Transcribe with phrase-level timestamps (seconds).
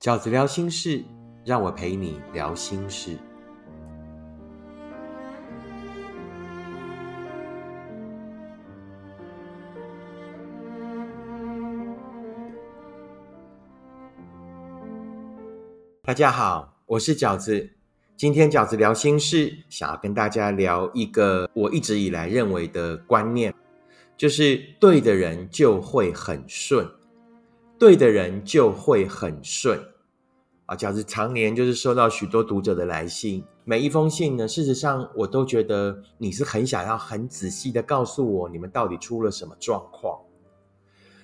[0.00, 1.04] 饺子聊心事，
[1.44, 3.18] 让我陪你聊心事。
[16.02, 17.68] 大家好，我是饺子。
[18.16, 23.52] 今天饺子聊心事，想要跟大家聊一个我一直以来认为的观念，
[24.16, 26.88] 就是对的人就会很顺，
[27.80, 29.80] 对的人就会很顺。
[30.66, 40.20] 啊，饺子常年就是收到许多读者的来信，每一封信呢，事实上我都觉得你是很想要很仔细的告诉我你们到底出了什么状况。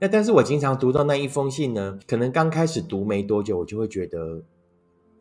[0.00, 4.42] 那但是我经常读到那一封信呢，可能刚开始读没多久，我就会觉得。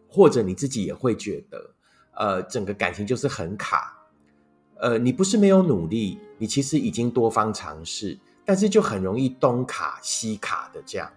[0.09, 1.75] 或者你自己也会觉得，
[2.15, 4.07] 呃，整个感情就是很卡，
[4.79, 11.11] 呃，你不是没有努力，你其实已经多方尝试，但是就很容易东卡西卡的这样。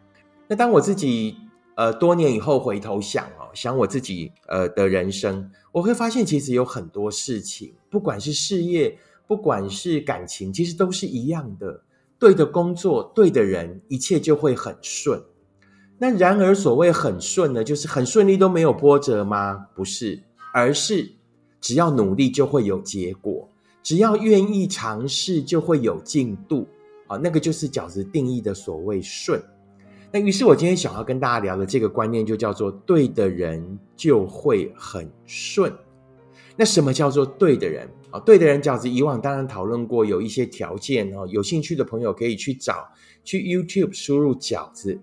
[0.51, 1.37] 那当我自己
[1.77, 11.85] 呃多年以后回头想哦，想我自己呃的人生，我会发现其实有很多事情，不管是事业，不管是感情，其实都是一样的。
[12.19, 15.23] 对的工作，对的人，一切就会很顺。
[15.99, 19.69] 那然而，所谓很顺呢，就是很顺利都没有波折吗？
[19.77, 20.21] 不是，
[20.53, 21.13] 而是
[21.61, 23.49] 只要努力就会有结果，
[23.85, 26.67] 只要愿意尝试就会有进度。
[27.07, 29.41] 啊，那个就是饺子定义的所谓顺。
[30.13, 35.73] 那于是我今天想要跟大家聊的这个观念，就叫做对的人就会很顺。
[36.57, 37.89] 那什么叫做对的人？
[38.11, 41.27] 啊，对的人，饺子以往当然讨论过，有一些条件哦。
[41.29, 42.89] 有兴趣的朋友可以去找，
[43.23, 45.01] 去 YouTube 输入饺子。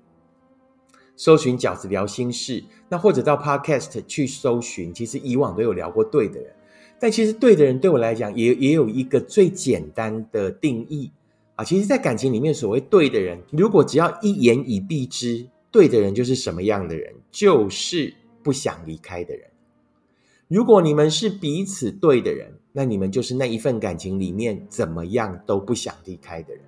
[1.15, 6.53] 搜寻饺子聊心事，那或者到 Podcast 去搜寻，其实以往都有聊过对的人，
[6.99, 11.11] 但其实对的人对我来讲也也有一个最简单的定义
[11.57, 11.65] 啊。
[11.65, 19.49] 其实，在感情里面，所谓对的人，如果只要一言以蔽之，对的人就是什么样的人，就是不想离开的人。
[20.47, 26.63] 如果你们是彼此对的人，那你们就是那一份感情里面怎么样都不想离开的人。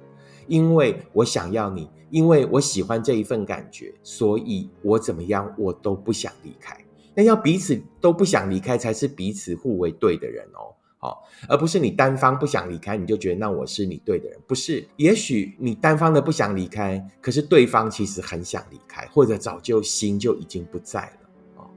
[0.47, 6.75] 因为我想要你，因为我喜欢这一份感觉，所以我怎么样我都不想离开。
[7.13, 10.73] 那要彼此都不想离开，才是彼此互为对的人哦。
[11.01, 14.85] 好，而不是你单方不想离开，你就觉得那我是你对的人，不是？
[14.97, 21.69] 也许你单方的不想离开，可是对方其实很想离开，或者早就心就已经不在了哦。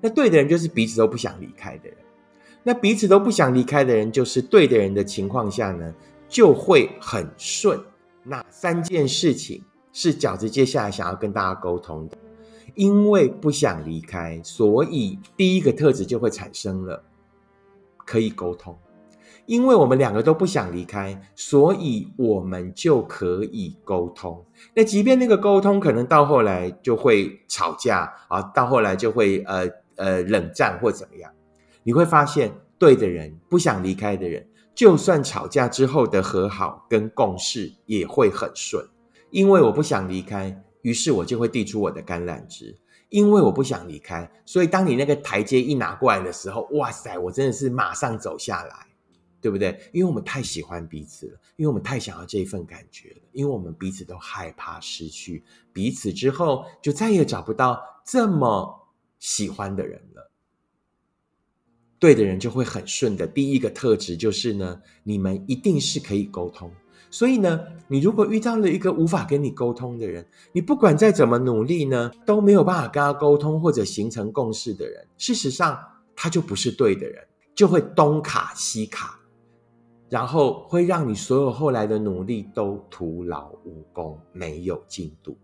[0.00, 1.98] 那对的人就是彼此都不想离开的人。
[2.62, 5.92] 那彼此都不想离开的人，就是对的人的情况下呢，
[6.28, 7.80] 就会很顺。
[8.22, 12.18] 那三件事情是饺子接下来想要跟大家沟通的，
[12.74, 17.02] 因为不想离开，所以第一个特质就会产生了，
[18.08, 18.74] 可以沟通。
[19.44, 24.44] 因为我们两个都不想离开，所以我们就可以沟通。
[24.74, 31.32] 那即便那个沟通可能到后来就会吵架啊，到后来就会呃呃冷战或怎么样，
[31.82, 34.46] 你会发现对的人不想离开的人。
[34.74, 38.84] 就算吵架之后的和好跟共事也会很顺，
[39.30, 42.76] 因为我不想离开，于是我就会递出我的橄榄枝。
[43.10, 48.86] 因为我不想离开，所以当你那个台阶一拿过来的时候，哇塞，我真的是马上走下来，
[49.40, 49.80] 对不对？
[49.92, 55.42] 因为我们太喜欢彼此了，因为我们太想要这一份感觉了，因为我们彼此都害怕失去
[55.72, 58.88] 彼此之后，就再也找不到这么
[59.18, 60.30] 喜欢的人了。
[61.98, 63.26] 对的人就会很顺的。
[63.26, 66.72] 第一个特质就是呢，你们一定是可以沟通。
[67.10, 75.78] 所以呢，你如果遇到了一个无法跟你沟通的人，你不管再怎么努力呢，都没有办法跟他沟通或者形成共识的人，事实上
[76.14, 77.22] 他就不是对的人，
[77.54, 79.18] 就会东卡西卡，
[80.08, 85.36] 然后会让你所有后来的努力都徒劳无功，没有进度。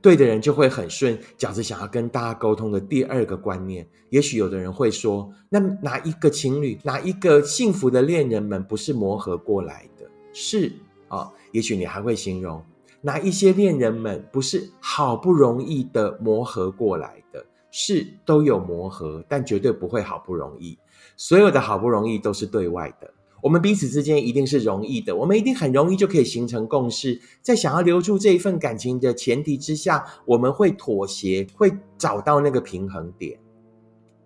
[0.00, 1.18] 对的人就会很顺。
[1.36, 9.97] 饺子想要跟大家沟通的第二个观念，也许有的人会说：“那哪一个情侣，哪一个幸福的恋人们不是磨合过来的？”
[10.40, 10.72] 是
[11.08, 12.62] 啊，也许你还会形容
[13.00, 17.44] 哪一些恋人们不是好不容易的磨合过来的？
[17.72, 20.78] 是都有磨合，但绝对不会好不容易。
[21.16, 23.12] 所有的好不容易都是对外的。
[23.42, 27.20] 我们彼此之间一定是容易的，我们一定很容易就可以形成共识。
[27.42, 33.40] 在想要留住这一份感情的前提之下，我们会妥协，会找到那个平衡点。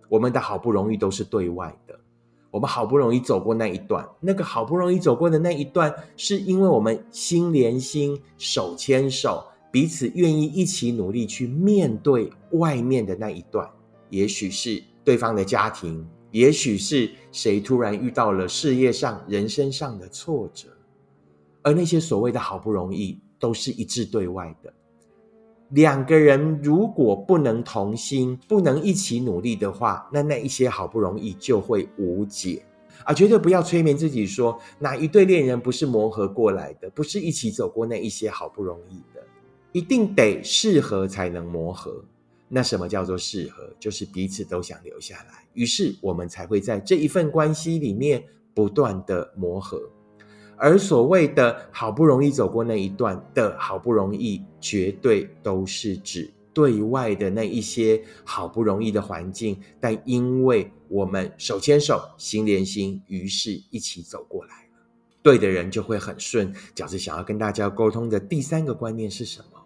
[0.09, 1.99] 我们的好不容易都是对外的，
[2.53, 13.67] 我们好不容易走过那一段，那个好不容易走过的那一段，是因为我们心连心、手牵手，彼此愿意一起努力去面对外面的那一段，
[14.11, 16.07] 也许是对方的家庭。
[16.29, 20.67] 也许是谁突然遇到了事业上、人生上的挫折，
[21.63, 24.71] 而那些所谓的好不容易，都是一致对外的。
[25.73, 32.63] 两个人如果不能同心，不能一起努力的话，那那一些好不容易就会无解
[33.03, 33.11] 啊！
[33.11, 39.25] 绝对不要催眠自己说哪一对恋人不是磨合过来的，不是一起走过那一些好不容易的，
[39.71, 42.05] 一定得适合才能磨合。
[42.47, 43.67] 那什么叫做适合？
[43.79, 48.23] 就是彼此都想留下来，于是我们才会在这一份关系里面
[48.53, 49.81] 不断的磨合。
[50.63, 64.87] 而所谓的好不容易走过那一段的好不容易，绝对都是指对外的那一些好不容易的环境，但因为我们手牵手、心连心，于是一起走过来了。
[65.21, 66.53] 对的人就会很顺。
[66.73, 69.59] 饺子想要跟大家沟通的第三个观念是什么？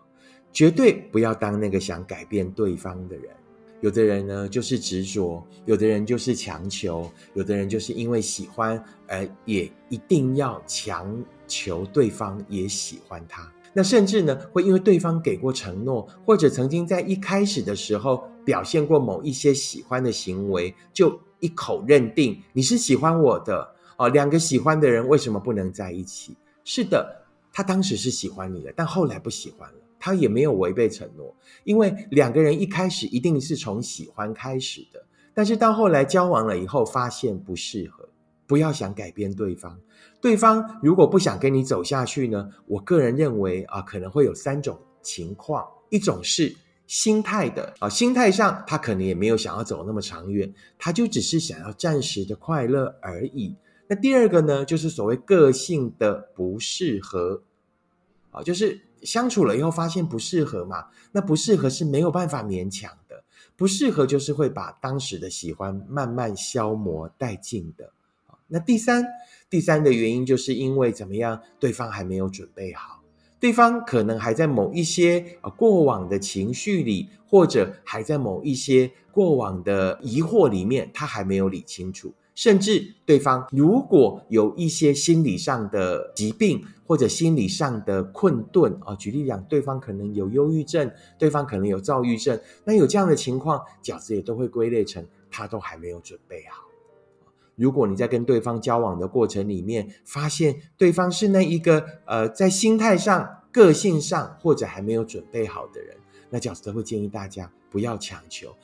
[0.52, 3.37] 绝对不要当那个想改变对方的人。
[3.82, 13.52] 有的人呢，就是执着；有的人就是强求；有的人就是因为喜欢，而也一定要强求对方也喜欢他。
[13.74, 24.10] 那甚至呢，会因为对方给过承诺，或者曾经在一开始的时候表现过某一些喜欢的行为，就一口认定你是喜欢我的哦。
[24.10, 26.36] 两个喜欢的人为什么不能在一起？
[26.64, 29.76] 是的，他当时是喜欢你的，但后来不喜欢了。
[30.00, 38.10] 他也没有违背承诺，因为两个人一开始一定是从喜欢开始的，但是到后来交往了以后，发现不适合，
[38.46, 39.80] 不要想改变对方。
[40.22, 42.50] 对方如果不想跟你走下去呢？
[42.68, 46.56] 我个人认为啊，可能会有三种情况：一种是
[46.86, 53.56] 心态的啊，心态上他可能也没有想要走那么长远，他就只是想要暂时的快乐而已。
[53.88, 57.44] 那第二个呢，就是所谓个性的不适合
[58.32, 58.87] 啊，就是。
[59.04, 60.88] 相处了以后发现不适合嘛？
[61.12, 63.24] 那不适合是没有办法勉强的，
[63.56, 67.92] 不适合就是会把当时的喜欢慢慢消磨殆尽的。
[68.48, 69.06] 那第三，
[69.50, 73.02] 第三的原因就是因为怎么样，对方还没有准备好，
[73.40, 82.14] 对方可能还在某一些啊过往的情绪里，或者还在某一些过往的疑惑里面，他还没有理清楚。
[82.38, 96.64] 甚至对方如果有一些心理上的疾病或者心理上的困顿啊，举例讲，对方可能有忧郁症，对方可能有躁郁症，那有这样的情况，饺子也都会归类成他都还没有准备好。
[97.56, 105.98] 如果你在跟对方交往的过程里面，发现对方是那一个呃，在心态上、个性上或者还没有准备好的人，
[106.30, 108.56] 那饺子都会建议大家不要强求，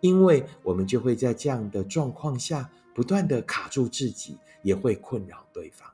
[0.00, 2.68] 因为我们就会在这样的状况下。
[2.94, 5.88] 不断的卡住自己，也会困扰对方，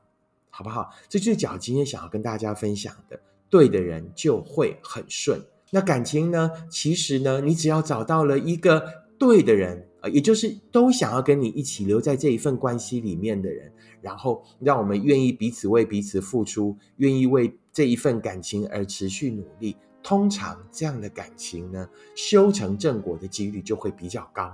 [0.49, 0.91] 好不好？
[1.09, 3.19] 这就是讲今天想要跟大家分享的，
[3.49, 5.41] 对的人就会很顺。
[5.71, 6.51] 那感情呢？
[6.69, 8.85] 其实呢，你只要找到了一个
[9.17, 13.71] 对的人啊，也就是都想要跟你一起留在这一份关系里面的人，
[14.01, 19.77] 然后让我们愿意彼此为彼此付出，愿意为这一份感情而持续努力。
[20.03, 24.51] 通常这样的感情呢，修成正果的几率就会比较高。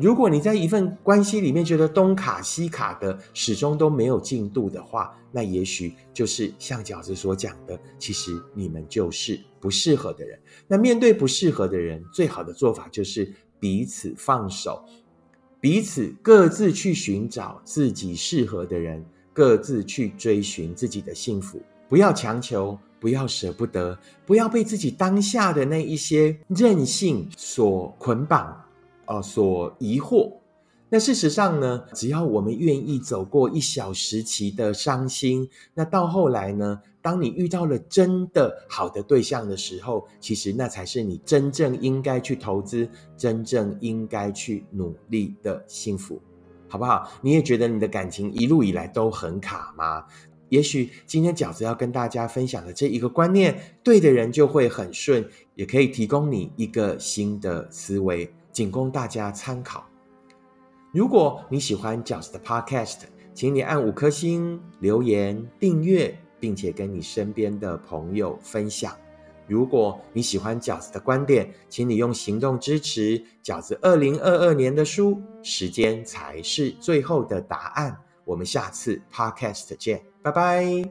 [0.00, 10.38] 如果你在一份关系里面觉得东卡西卡的，始终都没有进度的话，那也许就是像饺子所讲的，其实你们就是不适合的人。
[10.66, 13.30] 那面对不适合的人，最好的做法就是
[13.60, 14.82] 彼此放手，
[15.60, 21.60] 彼此各自去寻找自己适合的人，各自去追寻自己的幸福。
[21.88, 28.58] 不要强求，不要舍不得，不要被自己当下的那一些任性所捆绑。
[29.12, 30.32] 啊，所疑惑。
[30.88, 46.20] 那事实上呢，只要我们愿意走过一小时期的伤心，那到后来呢，当你遇到了真的好的对象的时候，其实那才是你真正应该去投资、真正应该去努力的幸福，
[46.68, 47.10] 好不好？
[47.22, 50.04] 你也觉得你的感情一路以来都很卡吗？
[50.50, 58.30] 也许今天饺子要跟大家分享的这一个观念，对的人就会很顺，也可以提供你一个新的思维。
[58.52, 59.84] 仅供大家参考。
[60.92, 62.98] 如果你喜欢饺子的 Podcast，
[63.34, 68.94] 请你按五颗星、留言、订阅，并且跟你身边的朋友分享。
[69.48, 75.20] 如果你喜欢饺子的观点，请你用行动支持饺子二零二二年的书。
[75.42, 77.98] 时间才是最后的答案。
[78.24, 80.88] 我们下次 Podcast 见，拜拜。